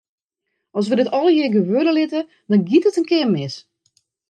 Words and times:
As 0.77 0.87
wy 0.89 0.95
dit 0.97 1.13
allegear 1.17 1.53
gewurde 1.55 1.91
litte, 1.95 2.21
dan 2.49 2.65
giet 2.67 2.87
it 2.89 2.99
in 2.99 3.09
kear 3.09 3.29
mis. 3.33 3.55